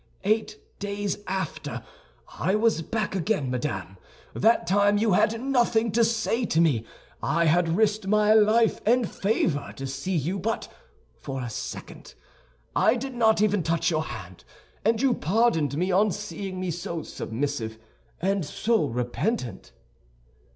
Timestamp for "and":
8.83-9.07, 14.83-14.99, 18.19-18.43